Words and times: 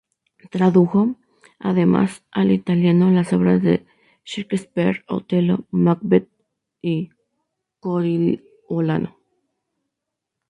Tradujo, 0.49 1.13
además, 1.59 2.23
al 2.31 2.49
italiano 2.51 3.11
las 3.11 3.33
obras 3.33 3.61
de 3.61 3.85
Shakespeare 4.25 5.03
"Otelo", 5.07 5.67
"Macbeth" 5.69 6.27
y 6.81 7.11
"Coriolano". 7.79 9.15